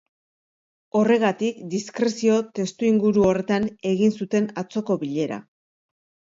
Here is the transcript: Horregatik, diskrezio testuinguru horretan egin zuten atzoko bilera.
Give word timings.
Horregatik, 0.99 1.59
diskrezio 1.73 2.39
testuinguru 2.61 3.27
horretan 3.29 3.71
egin 3.93 4.19
zuten 4.21 4.51
atzoko 4.65 5.01
bilera. 5.07 5.43